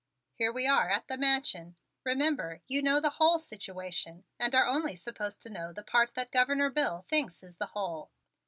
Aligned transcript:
Here 0.33 0.51
we 0.51 0.65
are 0.65 0.89
at 0.89 1.07
the 1.07 1.15
Mansion. 1.15 1.75
Remember, 2.03 2.61
you 2.67 2.81
know 2.81 2.99
the 2.99 3.11
whole 3.21 3.37
situation 3.37 4.23
and 4.39 4.55
are 4.55 4.65
only 4.65 4.95
supposed 4.95 5.43
to 5.43 5.51
know 5.51 5.71
the 5.71 5.83
part 5.83 6.15
that 6.15 6.31
Governor 6.31 6.71
Bill 6.71 7.05
thinks 7.07 7.43
is 7.43 7.57
the 7.57 7.67
whole. 7.77 8.09